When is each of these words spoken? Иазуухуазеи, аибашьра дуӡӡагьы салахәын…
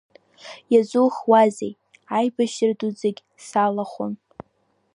Иазуухуазеи, 0.73 1.73
аибашьра 2.17 2.73
дуӡӡагьы 2.79 3.23
салахәын… 3.45 4.13